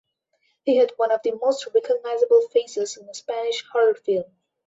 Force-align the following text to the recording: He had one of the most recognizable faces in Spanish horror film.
He 0.63 0.77
had 0.77 0.93
one 0.97 1.11
of 1.11 1.21
the 1.21 1.33
most 1.33 1.67
recognizable 1.75 2.47
faces 2.47 2.97
in 2.97 3.13
Spanish 3.13 3.63
horror 3.71 3.93
film. 3.93 4.23